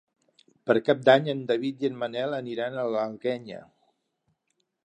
[0.69, 3.63] Per Cap d'Any en David i en Manel aniran a l'Alguenya.